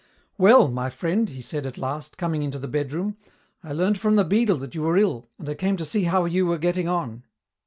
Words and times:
"Well, 0.35 0.67
my 0.69 0.89
friend," 0.89 1.29
he 1.29 1.43
said 1.43 1.67
at 1.67 1.77
last, 1.77 2.17
coming 2.17 2.41
into 2.41 2.57
the 2.57 2.67
bedroom, 2.67 3.17
"I 3.63 3.71
learned 3.71 3.99
from 3.99 4.15
the 4.15 4.23
beadle 4.23 4.57
that 4.57 4.73
you 4.73 4.81
were 4.81 4.97
ill, 4.97 5.29
and 5.37 5.47
I 5.47 5.53
came 5.53 5.77
to 5.77 5.85
see 5.85 6.05
how 6.05 6.25
you 6.25 6.47
were 6.47 6.57
getting 6.57 6.87
on." 6.87 7.21